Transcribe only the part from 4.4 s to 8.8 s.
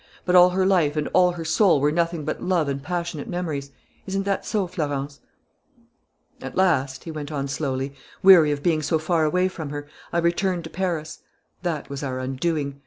so, Florence? "At last," he went on slowly, "weary of